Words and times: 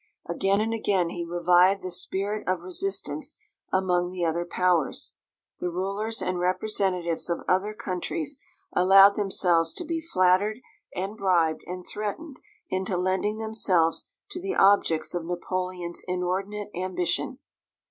Again 0.27 0.61
and 0.61 0.73
again 0.73 1.11
he 1.11 1.23
revived 1.23 1.83
the 1.83 1.91
spirit 1.91 2.47
of 2.47 2.61
resistance 2.61 3.35
among 3.71 4.09
the 4.09 4.25
other 4.25 4.45
Powers. 4.45 5.13
The 5.59 5.69
rulers 5.69 6.23
and 6.23 6.39
representatives 6.39 7.29
of 7.29 7.41
other 7.47 7.75
countries 7.75 8.39
allowed 8.73 9.15
themselves 9.15 9.75
to 9.75 9.85
be 9.85 10.01
flattered 10.01 10.57
and 10.95 11.15
bribed 11.15 11.61
and 11.67 11.85
threatened 11.85 12.39
into 12.67 12.97
lending 12.97 13.37
themselves 13.37 14.05
to 14.31 14.41
the 14.41 14.55
objects 14.55 15.13
of 15.13 15.23
Napoleon's 15.27 16.01
inordinate 16.07 16.71
ambition. 16.73 17.37